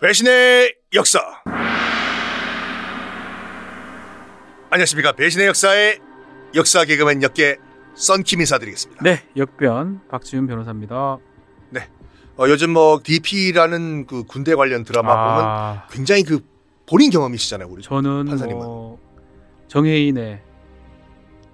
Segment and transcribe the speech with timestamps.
[0.00, 1.20] 배신의 역사.
[4.70, 5.12] 안녕하십니까.
[5.12, 5.98] 배신의 역사의
[6.54, 7.58] 역사 개그맨 역계
[7.94, 9.02] 썬킴 인사드리겠습니다.
[9.02, 10.96] 네, 역변 박지훈 변호사입니다.
[10.96, 16.40] 어, 요즘 뭐 DP라는 그 군대 관련 드라마 보면 아, 굉장히 그
[16.88, 17.68] 본인 경험이시잖아요.
[17.68, 18.58] 우리 저는 판사님은.
[18.64, 18.98] 뭐
[19.68, 20.40] 정혜인의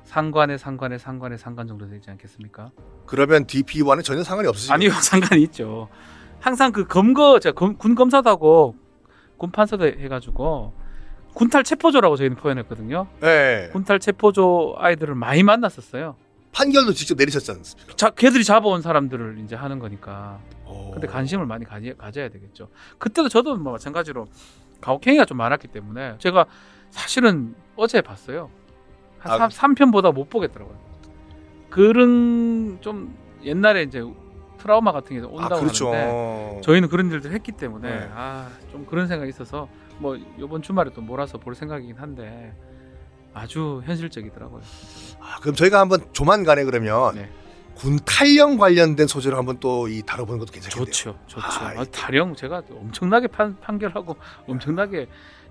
[0.05, 2.71] 상관의 상관의 상관의 상관 정도 되지 않겠습니까?
[3.07, 4.73] 그러면 DP와는 전혀 상관이 없으시죠?
[4.73, 5.89] 아니요, 상관이 있죠.
[6.41, 8.77] 항상 그 검거 제가 검- 군 검사도 하고
[9.37, 10.73] 군 판사도 해가지고
[11.35, 13.09] 군탈 체포조라고 저희는 표현했거든요.
[13.21, 13.69] 네.
[13.73, 16.17] 군탈 체포조 아이들을 많이 만났었어요.
[16.53, 17.95] 판결도 직접 내리셨지 않습니까?
[17.97, 20.39] 자, 걔들이 잡아온 사람들을 이제 하는 거니까.
[20.67, 20.93] 오.
[20.93, 22.69] 근데 관심을 많이 가지, 가져야 되겠죠.
[22.97, 24.27] 그때도 저도 뭐 마찬가지로
[24.81, 26.47] 가혹행위가 좀 많았기 때문에 제가
[26.89, 28.49] 사실은 어제 봤어요.
[29.19, 30.79] 한 아, 3, 편보다못 보겠더라고요.
[31.69, 34.03] 그런 좀 옛날에 이제
[34.67, 35.93] 트라우마 같은 게 아, 온다고 그렇죠.
[35.93, 38.11] 하는데 저희는 그런 일들 했기 때문에 네.
[38.15, 42.53] 아좀 그런 생각이 있어서 뭐 이번 주말에 또 몰아서 볼 생각이긴 한데
[43.33, 44.61] 아주 현실적이더라고요.
[45.21, 47.31] 아, 그럼 저희가 한번 조만간에 그러면 네.
[47.77, 50.87] 군 탈영 관련된 소재로 한번 또 이 다뤄보는 것도 괜찮겠네요.
[50.87, 51.47] 좋죠, 좋죠.
[51.47, 54.17] 아, 아, 다령 제가 엄청나게 판, 판결하고
[54.49, 55.07] 엄청나게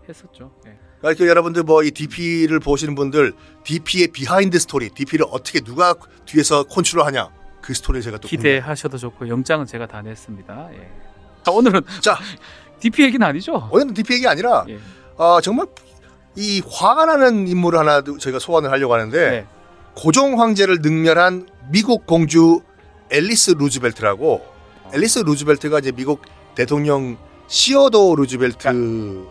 [0.09, 0.52] 했었죠.
[0.66, 0.77] 네.
[1.00, 5.94] 그러니까 그 여러분들 뭐 이 DP를 보시는 분들 DP의 behind story, DP를 어떻게 누가
[6.25, 7.29] 뒤에서 컨트롤하냐
[7.66, 10.69] 그 스토리를 제가 또 기대하셔도 좋고 영장은 제가 다 냈습니다.
[10.73, 10.88] 예.
[11.44, 12.17] 자, 오늘은 자
[12.80, 13.69] DP 얘기는 아니죠?
[13.72, 14.77] 오늘은 DP 얘기 아니라 예.
[15.17, 15.66] 어, 정말
[16.35, 19.45] 이 화가 나는 인물을 하나 저희가 소환을 하려고 하는데 네.
[19.95, 22.61] 고종 황제를 능멸한 미국 공주
[23.09, 24.45] 앨리스 루즈벨트라고
[24.94, 26.22] 앨리스 루즈벨트가 이제 미국
[26.53, 28.67] 대통령 시어도어 루즈벨트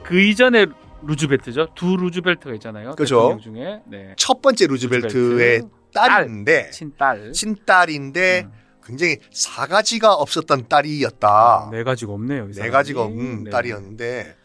[0.02, 0.66] 그 이전에
[1.02, 1.68] 루즈벨트죠.
[1.74, 2.94] 두 루즈벨트가 있잖아요.
[2.96, 3.36] 그죠.
[3.36, 4.14] 대통령 중에 네.
[4.16, 7.32] 첫 번째 루즈벨트의 루즈벨트, 딸인데 친딸.
[7.32, 8.52] 친딸인데 음.
[8.84, 11.70] 굉장히 사가지가 없었던 딸이었다.
[11.72, 12.48] 네 가지가 없네요.
[12.50, 12.68] 이 네.
[12.68, 13.50] 가지가 없는 네.
[13.50, 14.36] 딸이었는데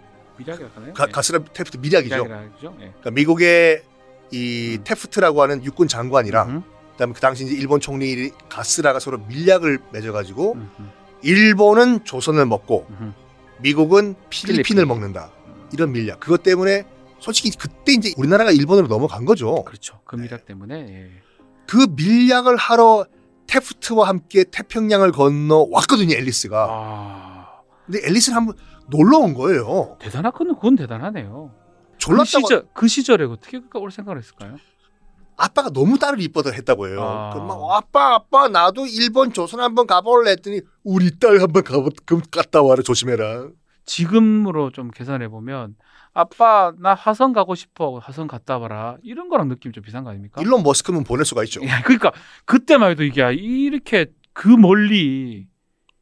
[0.93, 1.11] 가, 네.
[1.11, 2.23] 가스라 테프트 미략이죠.
[2.23, 2.75] 미략이라죠.
[2.79, 2.85] 예.
[2.89, 3.83] 그러니까 미국의
[4.31, 4.83] 이 음.
[4.83, 10.53] 테프트라고 하는 육군 장관이랑 음, 그다음에 그 당시 이제 일본 총리 가스라가 서로 밀약을 맺어가지고
[10.53, 10.91] 음, 음,
[11.23, 13.13] 일본은 조선을 먹고 음,
[13.61, 14.87] 미국은 필리핀을 필리핀.
[14.87, 15.67] 먹는다 음.
[15.73, 16.83] 이런 밀약 그것 때문에
[17.19, 19.99] 솔직히 그때 이제 우리나라가 일본으로 넘어간 거죠 그렇죠.
[20.05, 20.75] 그 미략 때문에.
[20.87, 21.09] 예.
[21.65, 23.05] 그 밀약을 하러
[23.47, 27.47] 테프트와 함께 태평양을 건너 왔거든요 앨리스가 아.
[27.85, 28.55] 근데 앨리스는 한번
[28.89, 31.51] 놀러 온 거예요 대단하 그건 그건 대단하네요.
[31.93, 34.57] 그 졸랐다고 시절 그 시절에 어떻게 올 생각을 했을까요?
[35.35, 37.31] 아빠가 너무 딸을 이뻐서 했다고 해요 아.
[37.33, 42.21] 그럼 막 아빠 아빠 나도 일본 조선 한번 가볼래 했더니 우리 딸 한번 가보 그럼
[42.31, 43.47] 갔다 와라 조심해라
[43.87, 45.75] 지금으로 좀 계산해 보면
[46.13, 50.41] 아빠 나 화성 가고 싶어 화성 갔다 와라 이런 거랑 느낌 좀 비슷한 거 아닙니까?
[50.41, 52.11] 일론 머스크는 보낼 수가 있죠 야, 그러니까
[52.45, 55.47] 그때만 해도 이게 이렇게 그 멀리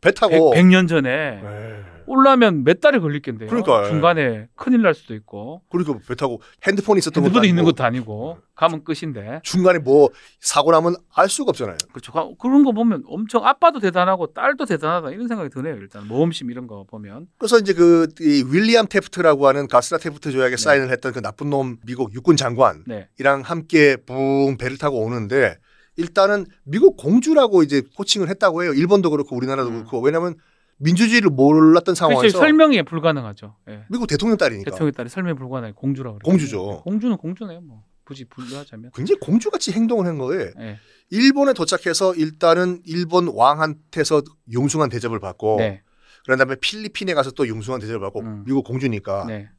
[0.01, 1.83] 배 타고 100, 년 전에 네.
[2.07, 3.49] 올라면 몇 달이 걸릴 겐데요.
[3.49, 3.87] 그러니까요.
[3.89, 7.83] 중간에 큰일 날 수도 있고 그리고 배 타고 핸드폰이 있었던 것도 핸드폰도 아니고 있는 것도
[7.83, 11.77] 아니고 가면 끝인데 중간에 뭐 사고 나면 알 수가 없잖아요.
[11.91, 12.11] 그렇죠.
[12.11, 15.75] 가- 그런 거 보면 엄청 아빠도 대단하고 딸도 대단하다 이런 생각이 드네요.
[15.75, 20.55] 일단 모험심 이런 거 보면 그래서 이제 그 이 윌리엄 테프트라고 하는 가스라 테프트 조약에
[20.55, 20.61] 네.
[20.61, 23.07] 사인을 했던 그 나쁜 놈 미국 육군 장관이랑 네.
[23.43, 25.57] 함께 붕 배를 타고 오는데
[25.97, 28.73] 일단은 미국 공주라고 이제 코칭을 했다고 해요.
[28.73, 29.73] 일본도 그렇고 우리나라도 음.
[29.79, 30.35] 그렇고 왜냐하면
[30.77, 33.55] 민주주의를 몰랐던 사실 상황에서 설명이 불가능하죠.
[33.69, 33.85] 예.
[33.89, 36.29] 미국 대통령 딸이니까 대통령 딸이 설명 불가능해 공주라고 그래요.
[36.31, 36.81] 공주죠.
[36.83, 37.61] 공주는 공주네요.
[37.61, 38.91] 뭐 굳이 분류하자면.
[38.93, 40.51] 굉장히 공주같이 행동을 한 거예요.
[40.59, 40.79] 예.
[41.09, 44.21] 일본에 도착해서 일단은 일본 왕한테서
[44.51, 45.81] 융숭한 대접을 받고 네.
[46.23, 48.43] 그런 다음에 필리핀에 가서 또 융숭한 대접을 받고 음.
[48.45, 49.49] 미국 공주니까 네.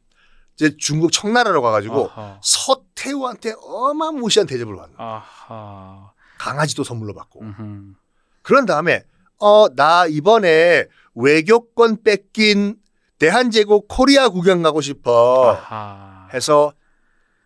[0.55, 2.41] 이제 중국 청나라로 가가지고 아하.
[2.43, 4.95] 서태후한테 어마무시한 대접을 받는.
[4.99, 6.13] 아하.
[6.39, 7.95] 강아지도 선물로 받고 음흠.
[8.43, 9.05] 그런 다음에
[9.39, 10.87] 어 나 이번에
[11.17, 12.77] 외교권 뺏긴
[13.19, 16.29] 대한제국 코리아 구경 가고 싶어 아하.
[16.33, 16.73] 해서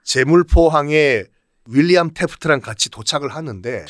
[0.03, 1.25] 제물포항에
[1.69, 3.85] 윌리엄 테프트랑 같이 도착을 하는데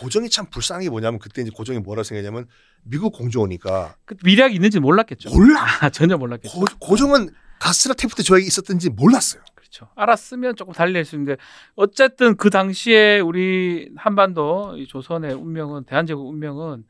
[0.00, 2.46] 고정이 참 불쌍한 게 뭐냐면 그때 이제 고정이 뭐라고 생각했냐면
[2.82, 5.30] 미국 공주 오니까 그 미략이 있는지 몰랐겠죠.
[5.30, 6.58] 몰라 아, 전혀 몰랐겠죠.
[6.58, 9.42] 고, 고정은 가스라 테프트 조약이 있었던지 몰랐어요.
[9.54, 9.88] 그렇죠.
[9.94, 11.36] 알았으면 조금 달릴 수 있는데
[11.76, 16.84] 어쨌든 그 당시에 우리 한반도 이 조선의 운명은 대한제국 운명은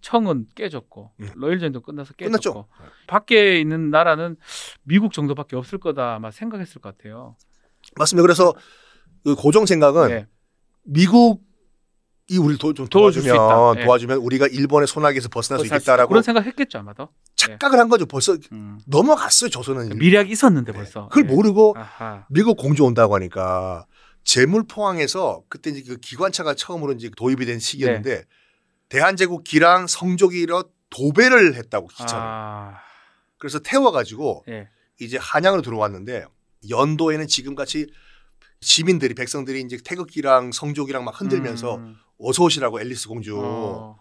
[0.00, 1.30] 청은 깨졌고 음.
[1.34, 2.68] 러일전도 끝나서 깨졌고 끝났죠.
[3.06, 4.36] 밖에 있는 나라는
[4.82, 7.36] 미국 정도밖에 없을 거다 아마 생각했을 것 같아요.
[7.96, 8.22] 맞습니다.
[8.22, 8.54] 그래서
[9.24, 10.26] 그 고정 생각은 네.
[10.84, 13.78] 미국이 우리를 도, 좀 도와줄 수 도와주면.
[13.78, 13.84] 예.
[13.84, 17.08] 도와주면 우리가 일본의 소나기에서 벗어날 수 그런 있겠다라고 생각했겠죠 아마도.
[17.36, 18.06] 착각을 한 거죠.
[18.06, 18.78] 벌써 음.
[18.86, 19.50] 넘어갔어요.
[19.50, 19.98] 조선은.
[19.98, 20.78] 미략이 있었는데 네.
[20.78, 21.08] 벌써.
[21.08, 21.34] 그걸 예.
[21.34, 22.26] 모르고 아하.
[22.30, 23.86] 미국 공주 온다고 하니까
[24.24, 28.24] 재물 포항에서 그때 이제 그 기관차가 처음으로 이제 도입이 된 시기였는데 네.
[28.88, 32.14] 대한제국 기랑 성조기로 도배를 했다고 기차를.
[32.14, 32.80] 아.
[33.38, 34.68] 그래서 태워가지고 예.
[35.00, 36.24] 이제 한양으로 들어왔는데
[36.68, 37.86] 연도에는 지금 같이
[38.60, 41.96] 시민들이 백성들이 이제 태극기랑 성조기랑 막 흔들면서 음.
[42.18, 43.96] 어서 오시라고 앨리스 공주 어.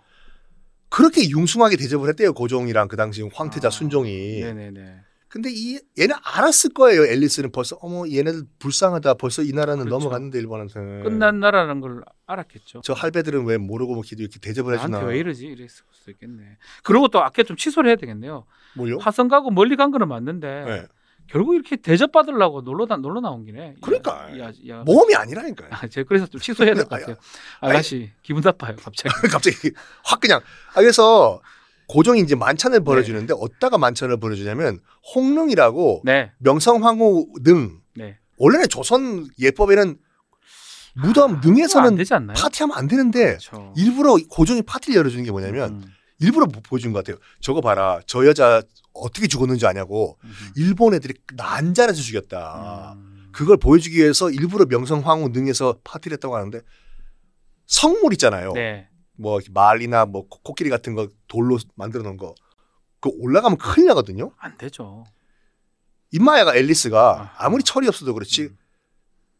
[0.89, 3.71] 그렇게 융숭하게 대접을 했대요 고종이랑 그 당시 황태자 아.
[3.71, 4.39] 순종이.
[4.41, 5.01] 네네네.
[5.37, 9.99] 근데 이 얘는 알았을 거예요 앨리스는 벌써 어머 얘네들 불쌍하다 벌써 이 나라는 그렇죠.
[9.99, 10.73] 넘어갔는데 일본한테
[11.03, 12.81] 끝난 나라는 걸 알았겠죠.
[12.83, 15.45] 저 할배들은 왜 모르고 뭐 기도 이렇게 대접을 해주나 나한테 왜 이러지?
[15.45, 16.57] 이랬을 수도 있겠네.
[16.81, 18.45] 그리고 또 아까 좀 취소를 해야 되겠네요.
[18.73, 18.97] 뭘요?
[18.97, 20.87] 화성 가고 멀리 간 거는 맞는데 네.
[21.27, 23.75] 결국 이렇게 대접 받으려고 놀러 다 놀러 나온 기네.
[23.83, 24.35] 그러니까.
[24.39, 27.17] 야, 야, 모험이 아니라니까요 아, 제가 그래서 좀 취소해야 될것 아니, 같아요.
[27.59, 27.73] 아니.
[27.73, 29.09] 아가씨 기분 나빠요 갑자기.
[29.31, 29.71] 갑자기
[30.03, 30.41] 확 그냥
[30.73, 31.41] 아 그래서
[31.87, 34.79] 고종이 이제 만찬을 벌여주는데 어디다가 만찬을 벌여주냐면
[35.15, 38.17] 홍릉이라고 네, 명성황후 능 네.
[38.37, 39.97] 원래 는 조선 예법에는
[40.95, 41.95] 무덤 안 능에서는?
[42.33, 43.73] 파티하면 안 되는데 그렇죠.
[43.77, 45.83] 일부러 고종이 파티를 열어주는 게 뭐냐면 음,
[46.19, 47.21] 일부러 보- 보여준 것 같아요.
[47.39, 47.99] 저거 봐라.
[48.07, 48.61] 저 여자
[48.93, 50.17] 어떻게 죽었는지 아냐고.
[50.23, 52.95] 음, 일본 애들이 난자라서 죽였다.
[52.97, 53.29] 음.
[53.31, 56.61] 그걸 보여주기 위해서 일부러 명성황후 능에서 파티를 했다고 하는데
[57.67, 58.53] 성물 있잖아요.
[58.53, 58.89] 네.
[59.17, 62.35] 뭐 말이나 뭐 코- 코끼리 같은 거 돌로 만들어 놓은 거.
[62.99, 64.31] 그 올라가면 큰일 나거든요.
[64.37, 65.03] 안 되죠.
[66.11, 67.45] 임마가 앨리스가 아하.
[67.45, 68.57] 아무리 철이 없어도 그렇지 음,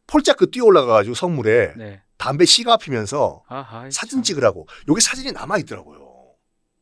[0.07, 2.01] 폴짝 그 뛰어 올라가가지고 성물에 네.
[2.17, 4.23] 담배 시가 피면서 아하, 사진 참.
[4.23, 4.67] 찍으라고.
[4.89, 6.05] 여기 사진이 남아 있더라고요.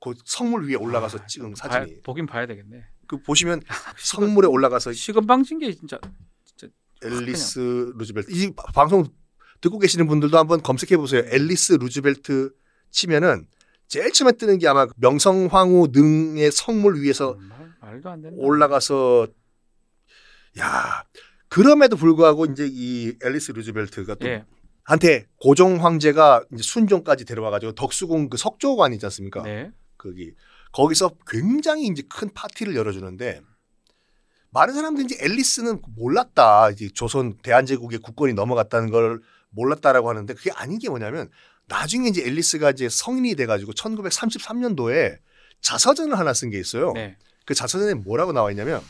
[0.02, 2.02] 그 성물 위에 올라가서 아, 찍은 봐- 사진이.
[2.02, 2.84] 보긴 봐야 되겠네.
[3.08, 3.62] 그 보시면
[3.98, 6.00] 성물에 올라가서 시건방진 게 진짜
[7.04, 9.08] 앨리스 루즈벨트 이 바- 방송
[9.62, 11.24] 듣고 계시는 분들도 한번 검색해 보세요.
[11.28, 12.52] 앨리스 루즈벨트
[12.96, 13.46] 치면은
[13.88, 17.52] 제일 처음에 뜨는 게 아마 명성황후 능의 성물 위에서 음.
[18.38, 19.28] 올라가서
[20.60, 21.04] 야
[21.50, 24.46] 그럼에도 불구하고 이제 이 앨리스 루즈벨트가 또 예.
[24.84, 29.44] 한테 고종 황제가 이제 순종까지 데려와가지고 덕수궁 그 석조관 있지 않습니까?
[29.44, 29.72] 네.
[29.98, 30.34] 거기
[30.72, 33.42] 거기서 굉장히 이제 큰 파티를 열어주는데
[34.52, 40.80] 많은 사람들이 이제 앨리스는 몰랐다 이제 조선 대한제국의 국권이 넘어갔다는 걸 몰랐다라고 하는데 그게 아닌
[40.80, 41.30] 게 뭐냐면
[41.68, 45.18] 나중에 이제 앨리스가 이제 성인이 돼가지고 1933년도에
[45.62, 46.92] 자서전을 하나 쓴 게 있어요.
[46.94, 47.18] 네.
[47.46, 48.82] 그 자서전에 뭐라고 나와 있냐면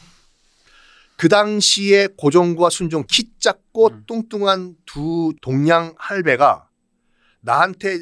[1.18, 4.04] 그 당시에 고종과 순종 키 작고 음.
[4.08, 6.70] 뚱뚱한 두 동양 할배가
[7.42, 8.00] 나한테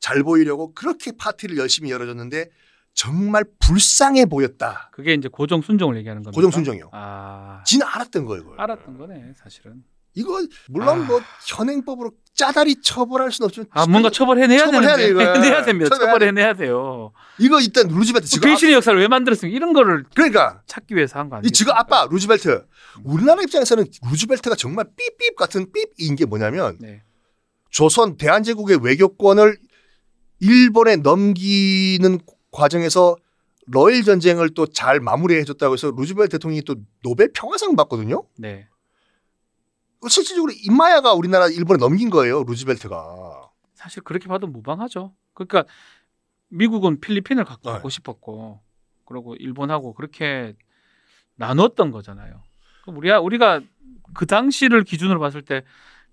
[0.00, 2.48] 잘 보이려고 그렇게 파티를 열심히 열어줬는데
[2.94, 4.88] 정말 불쌍해 보였다.
[4.92, 6.36] 그게 이제 고종 순종을 얘기하는 겁니다.
[6.36, 6.90] 고종 순종이요.
[6.92, 7.62] 아.
[7.66, 8.44] 지는 알았던 거예요.
[8.44, 8.60] 그걸.
[8.60, 9.82] 알았던 거네, 사실은.
[10.14, 11.04] 이거 물론 아.
[11.04, 15.04] 뭐 현행법으로 짜다리 처벌할 수는 없지만 아, 뭔가 처벌해내야 처벌해야 되는데.
[15.04, 15.32] 돼, 이거.
[15.34, 15.96] 해내야 됩니다.
[15.96, 17.12] 처벌해내야 돼요.
[17.38, 19.54] 이거 일단 루즈벨트 지금 아, 배신의 역사를 왜 만들었습니까?
[19.56, 21.50] 이런 거를 그러니까 찾기 위해서 한거이 아니에요?
[21.50, 22.64] 지금 아빠 루즈벨트
[23.04, 25.66] 우리나라 입장에서는 루즈벨트가 정말 삐삐 같은
[25.96, 27.02] 삐인 게 뭐냐면 네.
[27.70, 29.58] 조선 대한제국의 외교권을
[30.40, 32.18] 일본에 넘기는
[32.52, 33.16] 과정에서
[33.66, 38.24] 러일 전쟁을 또 잘 마무리해 줬다고 해서 루즈벨트 대통령이 또 노벨 평화상 받거든요.
[38.36, 38.68] 네.
[40.08, 42.44] 실질적으로 임마야가 우리나라 일본에 넘긴 거예요.
[42.44, 43.50] 루즈벨트가.
[43.74, 45.14] 사실 그렇게 봐도 무방하죠.
[45.34, 45.64] 그러니까
[46.48, 47.76] 미국은 필리핀을 갖고 네.
[47.76, 48.60] 가고 싶었고,
[49.04, 50.54] 그리고 일본하고 그렇게
[51.36, 52.42] 나눴던 거잖아요.
[52.86, 53.60] 우리가 우리가
[54.14, 55.62] 그 당시를 기준으로 봤을 때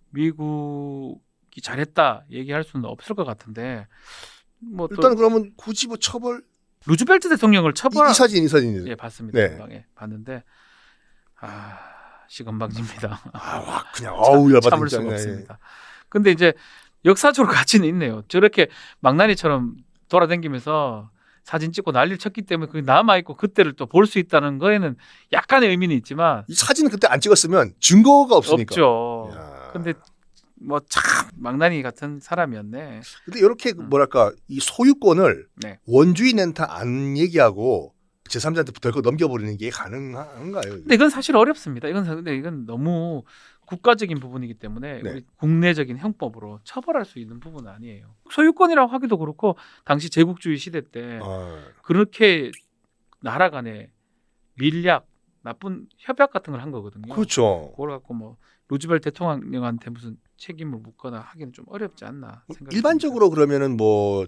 [0.09, 3.87] 미국이 잘했다 얘기할 수는 없을 것 같은데,
[4.59, 6.43] 뭐또 일단 그러면 굳이 뭐 처벌
[6.85, 8.87] 루즈벨트 대통령을 이, 처벌 이 사진 이 사진.
[8.87, 9.39] 예 봤습니다.
[9.39, 9.49] 네.
[9.49, 10.43] 금방에 봤는데
[11.39, 11.77] 아
[12.31, 13.21] 시건방집니다.
[13.33, 15.03] 아, 와 그냥 어우 열받는 참을 수가.
[15.13, 15.59] 없습니다.
[16.07, 16.53] 근데 이제
[17.03, 18.23] 역사적으로 가치는 있네요.
[18.29, 18.67] 저렇게
[19.01, 19.75] 망나니처럼
[20.07, 21.09] 돌아다니면서
[21.43, 24.95] 사진 찍고 난리를 쳤기 때문에 그게 남아 있고 그때를 또 볼 수 있다는 거에는
[25.33, 28.73] 약간의 의미는 있지만 이 사진은 그때 안 찍었으면 증거가 없으니까.
[28.73, 29.31] 없죠.
[29.35, 29.69] 야.
[29.73, 29.93] 근데
[30.55, 31.03] 뭐참
[31.35, 33.01] 망나니 같은 사람이었네.
[33.25, 33.89] 근데 이렇게 그 음.
[33.89, 35.79] 뭐랄까 이 소유권을 네.
[35.87, 37.93] 원주인한테 안 얘기하고
[38.31, 40.61] 제3자한테 덜컥 넘겨버리는 게 가능한가요?
[40.71, 41.87] 근데 이건 사실 어렵습니다.
[41.87, 43.23] 이건 사- 근데 이건 너무
[43.65, 45.11] 국가적인 부분이기 때문에 네.
[45.11, 48.15] 우리 국내적인 형법으로 처벌할 수 있는 부분은 아니에요.
[48.31, 52.51] 소유권이라고 하기도 그렇고 당시 제국주의 시대 때 아, 그렇게
[53.21, 53.91] 나라 간에
[54.55, 55.05] 밀약,
[55.43, 57.13] 나쁜 협약 같은 걸 한 거거든요.
[57.13, 57.71] 그렇죠.
[57.71, 58.37] 그걸 갖고 뭐
[58.69, 64.25] 루즈벨트 대통령한테 무슨 책임을 묻거나 하기는 좀 어렵지 않나 일반적으로 그러면은 뭐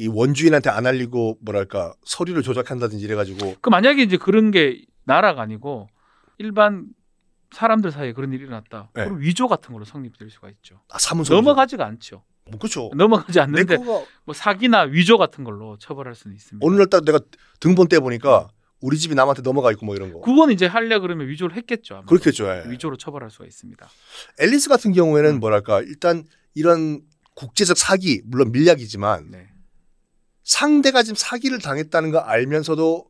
[0.00, 5.88] 이 원주인한테 안 알리고 뭐랄까 서류를 조작한다든지 이래가지고 그 만약에 이제 그런 게 나라가 아니고
[6.38, 6.86] 일반
[7.52, 8.88] 사람들 사이에 그런 일이 일어났다.
[8.94, 9.04] 네.
[9.04, 10.80] 그럼 위조 같은 걸로 성립될 수가 있죠.
[10.88, 12.24] 아, 사문서 넘어가지가 않죠.
[12.48, 12.90] 뭐 그렇죠.
[12.96, 16.66] 넘어가지 내 않는데 거가 뭐 사기나 위조 같은 걸로 처벌할 수는 있습니다.
[16.66, 17.20] 어느 날딱 내가
[17.60, 18.48] 등본 떼 보니까
[18.80, 20.20] 우리 집이 남한테 넘어가 있고 뭐 이런 거.
[20.22, 21.96] 그건 이제 하려 그러면 위조를 했겠죠.
[21.96, 22.06] 아마도.
[22.06, 22.46] 그렇겠죠.
[22.46, 22.62] 예.
[22.70, 23.86] 위조로 처벌할 수가 있습니다.
[24.38, 25.40] 앨리스 같은 경우에는 음.
[25.40, 27.02] 뭐랄까 일단 이런
[27.34, 29.49] 국제적 사기 물론 밀약이지만 네.
[30.50, 33.08] 상대가 지금 사기를 당했다는 거 알면서도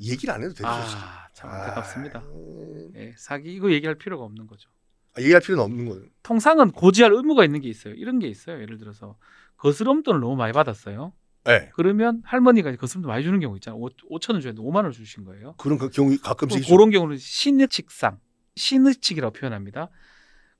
[0.00, 0.66] 얘기를 안 해도 되죠.
[0.66, 2.20] 아, 참 안타깝습니다.
[2.20, 4.70] 아, 예, 사기 이거 얘기할 필요가 없는 거죠.
[5.18, 6.04] 얘기할 필요는 없는 거예요.
[6.22, 7.92] 통상은 고지할 의무가 있는 게 있어요.
[7.92, 8.62] 이런 게 있어요.
[8.62, 9.18] 예를 들어서
[9.58, 11.12] 거스름돈을 너무 많이 받았어요.
[11.44, 11.68] 네.
[11.74, 13.78] 그러면 할머니가 거스름돈 많이 주는 경우 있잖아요.
[13.78, 15.54] 5 천 원 줬는데 5만 원 주신 거예요.
[15.58, 16.66] 그런 그 경우 가끔씩.
[16.68, 18.18] 그런 경우는 신의칙상,
[18.56, 19.90] 신의칙이라고 표현합니다.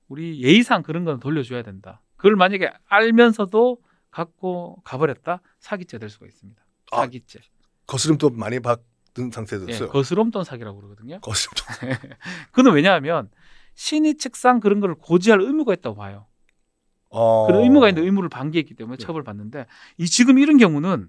[0.07, 2.03] 우리 예의상 그런 건 돌려줘야 된다.
[2.17, 3.79] 그걸 만약에 알면서도
[4.13, 6.63] 갖고 가버렸다 사기죄 될 수가 있습니다.
[6.91, 7.39] 아, 사기죄.
[7.87, 9.67] 거스름도 많이 받은 상태였어요.
[9.69, 11.19] 예, 거스름돈 사기라고 그러거든요.
[11.19, 11.63] 거스름도.
[12.53, 13.29] 그는 왜냐하면
[13.73, 16.27] 신의칙상 그런 걸 고지할 의무가 있다고 봐요.
[17.09, 17.47] 어.
[17.47, 19.03] 그런 의무가 있는데 의무를 방기했기 때문에 네.
[19.03, 19.65] 처벌받는데
[19.97, 21.07] 이 지금 이런 경우는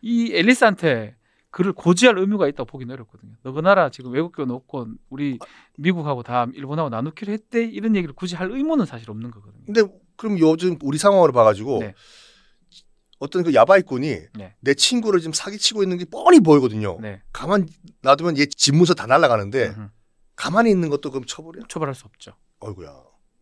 [0.00, 1.16] 이 앨리스한테
[1.50, 3.34] 그를 고지할 의무가 있다고 보기는 어렵거든요.
[3.42, 5.38] 너그 나라 지금 외국교 놓고 우리
[5.76, 9.64] 미국하고 다 일본하고 나누기로 했대 이런 얘기를 굳이 할 의무는 사실 없는 거거든요.
[9.66, 9.82] 근데
[10.16, 11.94] 그럼 요즘 우리 상황으로 봐가지고 네.
[13.20, 14.54] 어떤 그 야바이꾼이 네.
[14.60, 16.98] 내 친구를 지금 사기치고 있는 게 뻔히 보이거든요.
[17.00, 17.22] 네.
[17.32, 17.68] 가만
[18.02, 19.88] 놔두면 얘 집문서 다 날아가는데 음흠.
[20.36, 21.64] 가만히 있는 것도 그럼 처벌이야?
[21.68, 22.32] 처벌할 수 없죠.
[22.60, 22.92] 어이구야.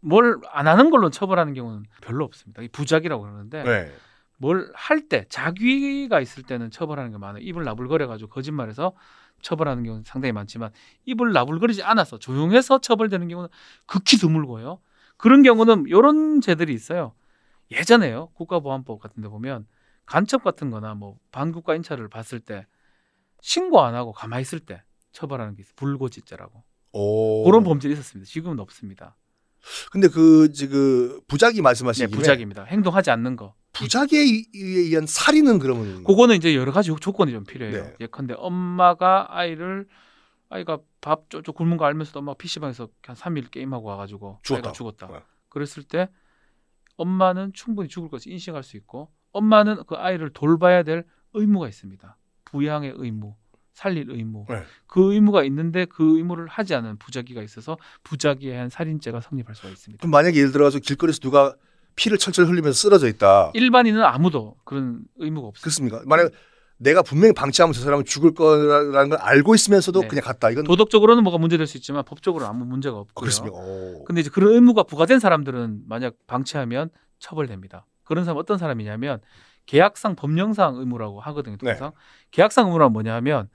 [0.00, 2.61] 뭘 안 하는 걸로 처벌하는 경우는 별로 없습니다.
[2.62, 3.92] 이 부작이라고 그러는데 네.
[4.37, 7.42] 뭘할 때 자귀가 있을 때는 처벌하는 게 많아요.
[7.42, 8.92] 입을 나불거려 가지고 거짓말해서
[9.42, 10.70] 처벌하는 경우는 상당히 많지만
[11.06, 13.49] 입을 나불거리지 않아서 조용해서 처벌되는 경우는
[13.87, 14.80] 극히 드물고요.
[15.16, 17.12] 그런 경우는 이런 죄들이 있어요.
[17.70, 18.28] 예전에요.
[18.34, 19.66] 국가보안법 같은 데 보면
[20.06, 22.66] 간첩 같은 거나 뭐 반국가 인차를 봤을 때
[23.40, 24.82] 신고 안 하고 가만히 있을 때
[25.12, 25.75] 처벌하는 게 있어요.
[25.76, 26.62] 불고지죄라고.
[26.92, 27.44] 오.
[27.44, 28.28] 그런 범죄가 있었습니다.
[28.28, 29.16] 지금은 없습니다.
[29.92, 32.64] 근데 그 지금 부작이 네, 말씀하신 김에 부작입니다.
[32.64, 33.54] 행동하지 않는 거.
[33.72, 37.84] 부작에 의- 의한 살인은 그러면 그거는 이제 여러 가지 조건이 좀 필요해요.
[37.84, 37.94] 네.
[38.00, 39.87] 예컨대 엄마가 아이를
[40.48, 44.68] 아이가 밥 쪼쪼 굶은 거 알면서도 엄마가 PC방에서 한 3일 게임하고 와가지고 죽었다.
[44.68, 45.06] 아이가 죽었다.
[45.08, 45.20] 네.
[45.50, 46.08] 그랬을 때
[46.99, 52.17] 엄마는 충분히 죽을 것을 인식할 수 있고 엄마는 그 아이를 돌봐야 될 의무가 있습니다.
[52.45, 53.35] 부양의 의무,
[53.73, 54.45] 살릴 의무.
[54.49, 54.62] 네.
[54.87, 60.02] 그 의무가 있는데 그 의무를 하지 않은 부작위가 있어서 부작위에 의한 살인죄가 성립할 수가 있습니다.
[60.02, 61.55] 그럼 만약에 예를 들어서 길거리에서 누가
[61.95, 63.52] 피를 철철 흘리면서 쓰러져 있다.
[63.55, 65.62] 일반인은 아무도 그런 의무가 없습니다.
[65.62, 66.02] 그렇습니까?
[66.07, 66.33] 만약
[66.78, 70.08] 내가 분명히 방치하면 저 사람은 죽을 거라는 걸 알고 있으면서도 네.
[70.08, 70.50] 그냥 갔다.
[70.50, 73.20] 이건 도덕적으로는 뭐가 문제될 수 있지만 법적으로는 아무 문제가 어, 없고요.
[73.20, 73.58] 그렇습니까?
[73.58, 74.04] 오.
[74.04, 77.87] 근데 이제 그런 의무가 부과된 사람들은 만약 방치하면 처벌됩니다.
[78.04, 79.20] 그런 사람 어떤 사람이냐면
[79.66, 81.56] 계약상 법령상 의무라고 하거든요.
[81.61, 81.73] 네.
[81.73, 81.92] 통상
[82.30, 83.49] 계약상 의무란 뭐냐면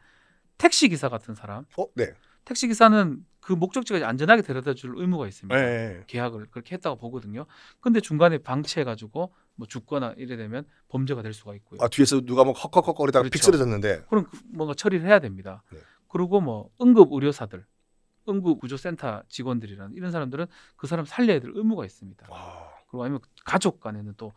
[0.58, 2.14] 택시 기사 같은 사람, 어, 네.
[2.46, 5.56] 택시 기사는 그 목적지까지 안전하게 데려다 줄 의무가 있습니다.
[5.56, 6.04] 네.
[6.08, 7.46] 계약을 그렇게 했다고 보거든요.
[7.82, 11.80] 근데 중간에 방치해 가지고 뭐 죽거나 이래 되면 범죄가 될 수가 있고요.
[11.82, 13.30] 아 뒤에서 누가 뭐 헉헉헉거리다가 그렇죠.
[13.30, 15.64] 픽 쓰러졌는데 그럼 그 뭔가 처리를 해야 됩니다.
[15.72, 15.80] 네.
[16.08, 17.66] 그리고 뭐 응급 의료사들,
[18.30, 20.46] 응급 구조센터 직원들이라는 이런 사람들은
[20.78, 22.28] 그 사람 살려야 될 의무가 있습니다.
[22.30, 22.70] 와.
[22.88, 24.32] 그리고 아니면 가족 간에는 또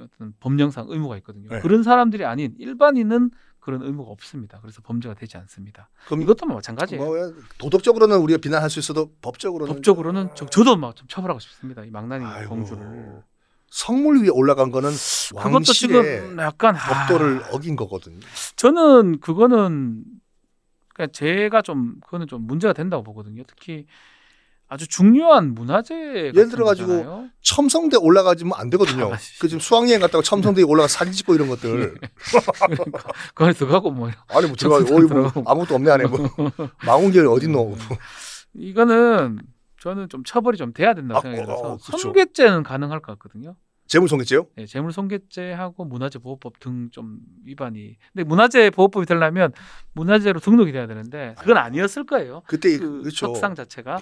[0.00, 1.48] 어떤 법령상 의무가 있거든요.
[1.48, 1.60] 네.
[1.60, 3.30] 그런 사람들이 아닌 일반인은
[3.64, 4.58] 그런 의무가 없습니다.
[4.60, 5.88] 그래서 범죄가 되지 않습니다.
[6.04, 7.02] 그럼 이것도 마찬가지예요.
[7.02, 11.82] 뭐 도덕적으로는 우리가 비난할 수 있어도 법적으로는 법적으로는 저, 저도 막 좀 처벌하고 싶습니다.
[11.82, 12.50] 이 망나니 아이고.
[12.56, 13.22] 공주를.
[13.70, 14.90] 성물 위에 올라간 거는
[15.34, 18.20] 그것도 지금 약간 아, 법도를 어긴 거거든요.
[18.56, 20.04] 저는 그거는
[20.94, 23.44] 그냥 제가 좀 그거는 좀 문제가 된다고 보거든요.
[23.46, 23.86] 특히
[24.66, 25.94] 아주 중요한 문화재
[26.34, 29.12] 예를 들어 가지고 첨성대 올라가지면 안 되거든요.
[29.12, 31.94] 아, 그 지금 수학여행 갔다가 첨성대에 올라가 사진 찍고 이런 것들
[33.34, 35.30] 그걸 들어가고 뭐 아니 뭐 들어가 어이 뭐.
[35.46, 36.18] 아무것도 없네 안에 뭐
[36.86, 37.76] 망원경이 어디 있노?
[38.54, 39.40] 이거는
[39.80, 41.98] 저는 좀 처벌이 좀 돼야 된다고 아, 생각이 들어서 어, 그렇죠.
[41.98, 43.56] 손괴죄는 가능할 것 같거든요.
[43.86, 44.46] 재물손괴죄요?
[44.56, 47.96] 네, 재물손괴죄하고 문화재보호법 등 좀 위반이.
[48.12, 49.52] 근데 문화재보호법이 되려면
[49.92, 52.42] 문화재로 등록이 돼야 되는데 그건 아니었을 거예요.
[52.46, 53.26] 그때 그 그렇죠.
[53.26, 54.00] 석상 자체가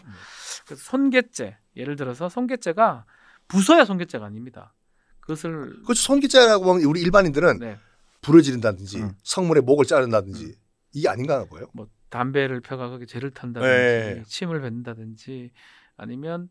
[0.66, 3.04] 그래서 손괴죄 예를 들어서 손괴죄가
[3.48, 4.74] 부서야 손괴죄가 아닙니다.
[5.20, 5.94] 그것을 그렇죠.
[6.02, 7.78] 손괴죄라고 하면 우리 일반인들은 네,
[8.22, 9.12] 불을 지른다든지 음.
[9.22, 10.54] 성물의 목을 자른다든지
[10.92, 11.66] 이게 아닌가 봐요.
[11.72, 14.22] 뭐 담배를 펴가 거기 죄를 탄다든지 네.
[14.26, 15.50] 침을 뱉는다든지
[15.96, 16.48] 아니면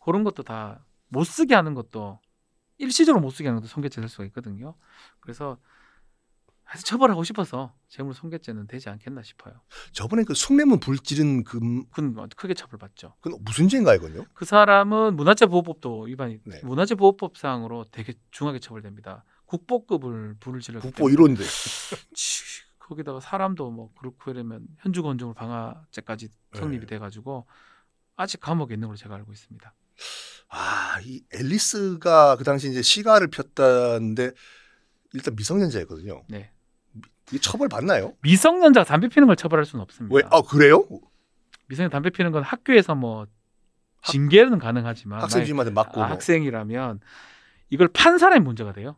[0.00, 2.18] 그런 것도 다 못 쓰게 하는 것도
[2.82, 4.74] 일시적으로 못 쓰게 하는 것도 손괴죄 될 수가 있거든요.
[5.20, 5.56] 그래서
[6.64, 9.60] 하여튼 처벌하고 싶어서 재물 손괴죄는 되지 않겠나 싶어요.
[9.92, 11.60] 저번에 그 숭례문 불 지른 그
[11.90, 13.14] 그건 뭐 크게 처벌받죠.
[13.20, 14.24] 그건 무슨 죄인가 이건요?
[14.34, 16.60] 그 사람은 문화재 보호법도 위반이 네.
[16.64, 19.24] 문화재 보호법상으로 되게 중하게 처벌됩니다.
[19.44, 21.42] 국보급을 불을 지르 국보 1호인데
[22.14, 22.42] 치,
[22.78, 26.86] 거기다가 사람도 뭐 그렇고 이러면 현주건축물 방화죄까지 성립이 네.
[26.86, 27.46] 돼가지고
[28.16, 29.74] 아직 감옥에 있는 걸로 제가 알고 있습니다.
[30.54, 34.32] 아, 이 앨리스가 그 당시 이제 시가를 폈다는데
[35.14, 36.24] 일단 미성년자였거든요.
[36.28, 36.50] 네.
[37.32, 38.12] 이 처벌 받나요?
[38.20, 40.14] 미성년자가 담배 피는 걸 처벌할 수는 없습니다.
[40.14, 40.22] 왜?
[40.30, 40.86] 아, 그래요?
[41.68, 43.26] 미성년 담배 피는 건 학교에서 뭐
[44.04, 46.14] 징계는 가능하지만 학생 주임한테 맞고 아, 뭐.
[46.14, 47.00] 학생이라면
[47.70, 48.96] 이걸 판 사람이 문제가 돼요.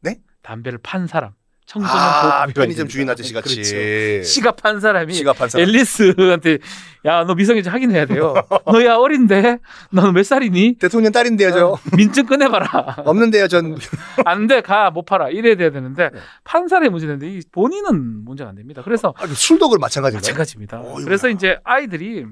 [0.00, 0.20] 네?
[0.42, 1.34] 담배를 판 사람.
[1.66, 2.86] 청소년 아, 편의점.
[2.86, 4.22] 주인 아저씨 같이 그렇죠.
[4.22, 5.66] 시가 판 사람이 시갑한 사람.
[5.68, 6.58] 앨리스한테
[7.04, 8.34] 야 너 미성년자 확인해야 돼요.
[8.66, 9.58] 너야 어린데
[9.90, 10.76] 너는 몇 살이니?
[10.78, 11.66] 대통령 딸인데요, 저.
[11.72, 13.02] 어, 민증 꺼내봐라.
[13.04, 13.76] 없는데요, 전.
[14.24, 15.30] 안 돼, 가, 못 팔아.
[15.30, 16.18] 이래야 돼야 되는데, 네.
[16.44, 18.82] 판 사람이 문제인데, 이 본인은 문제가 안 됩니다.
[18.84, 20.20] 그래서, 아, 술도 그 마찬가지인가요?
[20.20, 20.80] 마찬가지입니다.
[20.80, 21.04] 어이구야.
[21.04, 22.24] 그래서 이제 아이들이,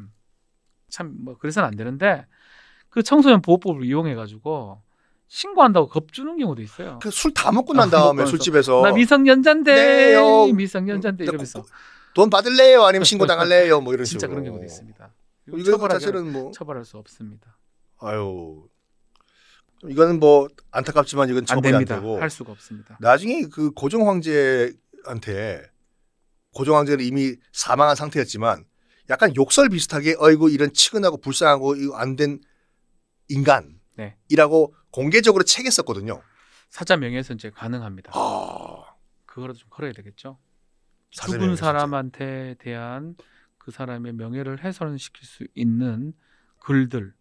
[0.90, 2.24] 참, 뭐, 그래서는 안 되는데,
[2.88, 4.80] 그 청소년 보호법을 이용해 가지고,
[5.28, 6.98] 신고한다고 겁주는 경우도 있어요.
[7.02, 8.30] 그 술 다 먹고 난 아, 다음에 나서.
[8.30, 10.46] 술집에서 나 미성년자인데, 네요.
[10.52, 11.64] 미성년자인데, 나 이러면서.
[12.14, 12.84] 돈 받을래요?
[12.84, 13.80] 아니면 신고 당할래요?
[13.80, 14.34] 뭐 이런 진짜 식으로.
[14.40, 15.10] 그런 경우도 있습니다.
[15.48, 17.58] 이거 자체는 뭐 처벌할 수 없습니다.
[17.98, 18.62] 아유.
[19.86, 21.96] 이거는 뭐 안타깝지만 이건 안 처벌이 안, 됩니다.
[21.96, 22.96] 되고 할 수가 없습니다.
[23.00, 25.62] 나중에 그 고종 황제한테
[26.54, 28.64] 고종 황제는 이미 사망한 상태였지만
[29.10, 32.48] 약간 욕설 비슷하게 어이구 이런 치근하고 불쌍하고 이거 안된 네.
[33.28, 33.78] 인간
[34.28, 36.22] 이라고 공개적으로 책에 썼거든요.
[36.70, 38.12] 사자 명예훼손 이제 가능합니다.
[38.14, 38.84] 아,
[39.26, 40.38] 그거라도 좀 걸어야 되겠죠.
[41.10, 41.60] 죽은 명예훼손죄.
[41.60, 43.16] 사람한테 대한
[43.58, 46.12] 그 사람의 명예를 훼손시킬 수 있는
[46.58, 47.14] 글들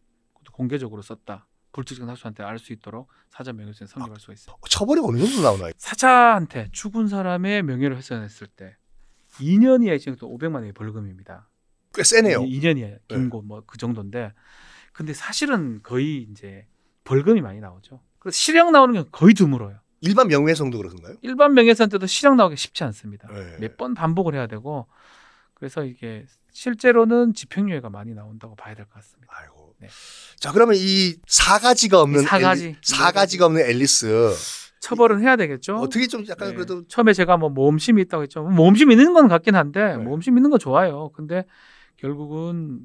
[0.51, 1.47] 공개적으로 썼다.
[1.71, 4.55] 불특정 다수한테 알 수 있도록 사자 명예훼손 성립할 수가 있어요.
[4.69, 5.71] 처벌이 어느 정도 나오나요?
[5.77, 8.75] 사자한테 죽은 사람의 명예를 훼손했을 때
[9.39, 11.49] 2년 이하의 징역도 500만 원의 벌금입니다.
[11.95, 12.43] 꽤 세네요.
[12.43, 14.33] 2 년 이하 김고 뭐그 정도인데
[14.93, 16.65] 근데 사실은 거의 이제
[17.03, 17.99] 벌금이 많이 나오죠.
[18.19, 19.79] 그래서 실형 나오는 게 거의 드물어요.
[20.01, 21.15] 일반 명예훼손도 그렇던가요?
[21.21, 23.27] 일반 명예훼손 때도 실형 나오기 쉽지 않습니다.
[23.31, 23.57] 네.
[23.59, 24.87] 몇번 반복을 해야 되고
[25.53, 29.33] 그래서 이게 실제로는 집행유예가 많이 나온다고 봐야 될 것 같습니다.
[29.37, 29.73] 아이고.
[29.79, 29.87] 네.
[30.37, 32.75] 자 그러면 이 사가지가 없는 이 사가지.
[32.83, 34.33] 사가지가 없는 앨리스
[34.81, 35.77] 처벌은 해야 되겠죠.
[35.77, 36.55] 어떻게 좀 약간 네.
[36.55, 38.43] 그래도 처음에 제가 뭐 모험심이 있다고 했죠.
[38.43, 40.03] 모험심 있는 건 같긴 한데 네.
[40.03, 41.09] 모험심 있는 건 좋아요.
[41.15, 41.45] 근데
[41.97, 42.81] 결국은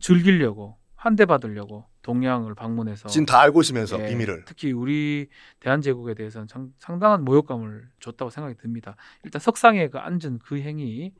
[0.00, 5.28] 즐기려고 환대 받으려고 동양을 방문해서 지금 다 알고 있으면서 예, 비밀을 특히 우리
[5.60, 8.96] 대한제국에 대해서는 상, 상당한 모욕감을 줬다고 생각이 듭니다.
[9.24, 11.12] 일단 석상에 그 앉은 그 행위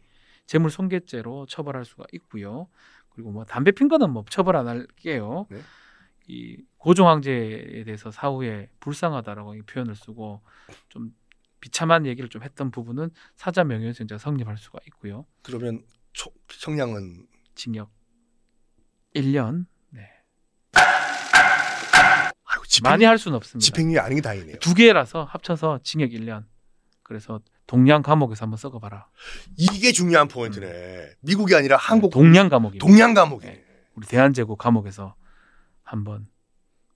[0.46, 2.68] 재물 손괴죄로 처벌할 수가 있고요.
[3.10, 5.46] 그리고 뭐 담배 핀 거는 뭐 처벌 안 할게요.
[5.50, 5.58] 네.
[6.28, 10.42] 이 고종 황제에 대해서 사후에 불쌍하다라고 이 표현을 쓰고
[10.88, 11.14] 좀
[11.60, 15.26] 비참한 얘기를 좀 했던 부분은 사자 명예훼손죄가 성립할 수가 있고요.
[15.42, 17.90] 그러면 초, 형량은 징역
[19.16, 19.66] 1년.
[19.90, 20.08] 네.
[22.44, 23.64] 아이고, 집행, 많이 할 수는 없습니다.
[23.64, 24.58] 집행유예 아닌 게 다행이네요.
[24.60, 26.44] 두 개라서 합쳐서 징역 1년.
[27.02, 29.08] 그래서 동양 감옥에서 한번 썩어봐라.
[29.56, 31.14] 이게 중요한 포인트네.
[31.20, 32.78] 미국이 아니라 한국 동양 감옥이.
[32.78, 33.46] 동양 감옥이.
[33.46, 33.64] 네.
[33.94, 35.14] 우리 대한제국 감옥에서
[35.82, 36.28] 한번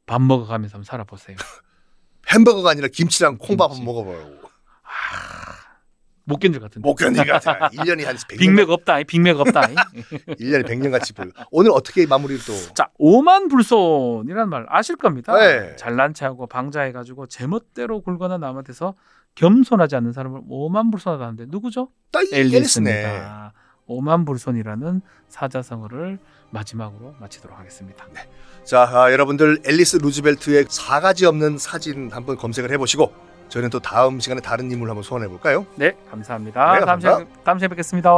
[0.07, 1.37] 밥 먹어가면서 한번 살아보세요.
[2.33, 3.79] 햄버거가 아니라 김치랑 콩밥 김치.
[3.81, 4.51] 한번 먹어보라고.
[6.31, 6.88] 못 견딜 것 같은데.
[6.88, 7.69] 못 견딜 것 같아.
[7.75, 8.38] 1년이 한 100년.
[8.38, 9.03] 빅맥 없다.
[9.03, 9.62] 빅맥 없다.
[9.62, 11.29] 1년에 100년 같이 보여.
[11.51, 12.55] 오늘 어떻게 마무리를 또.
[12.75, 15.37] 자, 오만 불손이라는 말 아실 겁니다.
[15.37, 15.75] 네.
[15.77, 18.95] 잘난 체하고 방자해 가지고 제멋대로 굴거나 남한테서
[19.35, 21.88] 겸손하지 않는 사람을 오만 불손하다는데 누구죠?
[22.33, 23.53] 앨리스입니다.
[23.87, 26.19] 오만 불손이라는 사자성어를
[26.51, 28.07] 마지막으로 마치도록 하겠습니다.
[28.64, 33.12] 자, 아, 여러분들 앨리스 루즈벨트의 사가지 없는 사진 한번 검색을 해보시고
[33.51, 35.67] 저희는 또 다음 시간에 다른 인물 한번 소환해 볼까요?
[35.75, 36.73] 네, 감사합니다.
[36.75, 37.43] 네, 감사합니다.
[37.45, 38.11] 다음 시간에 뵙겠습니다.